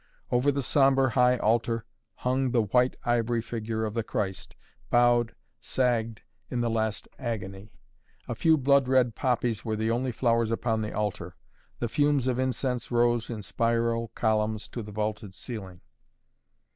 [0.31, 4.55] Over the sombre high altar hung the white ivory figure of the Christ,
[4.89, 7.71] bowed, sagged, in the last agony.
[8.27, 11.35] A few blood red poppies were the only flowers upon the altar.
[11.77, 15.81] The fumes of incense rose in spiral columns to the vaulted ceiling.